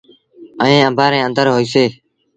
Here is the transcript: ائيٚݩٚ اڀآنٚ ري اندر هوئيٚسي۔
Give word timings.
ائيٚݩٚ 0.63 0.85
اڀآنٚ 0.89 1.11
ري 1.13 1.19
اندر 1.27 1.45
هوئيٚسي۔ 1.53 1.85